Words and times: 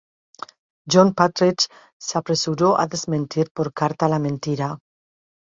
John 0.91 1.13
Partridge 1.13 1.67
se 2.01 2.17
apresuró 2.17 2.79
a 2.79 2.87
desmentir 2.87 3.51
por 3.53 3.71
carta 3.71 4.09
la 4.09 4.17
mentira. 4.17 4.79